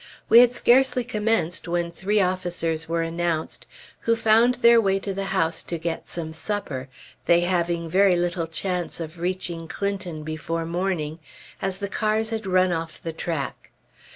[0.29, 3.67] We had scarcely commenced when three officers were announced,
[3.99, 6.89] who found their way to the house to get some supper,
[7.27, 11.19] they having very little chance of reaching Clinton before morning,
[11.61, 13.69] as the cars had run off the track.